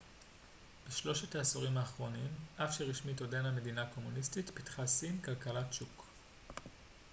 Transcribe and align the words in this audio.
בשלושת 0.87 1.35
העשורים 1.35 1.77
האחרונים 1.77 2.27
אף 2.57 2.73
שרשמית 2.77 3.21
עודנה 3.21 3.51
מדינה 3.51 3.85
קומוניסטית 3.95 4.51
פיתחה 4.53 4.87
סין 4.87 5.17
כלכלת 5.21 5.73
שוק 5.73 6.05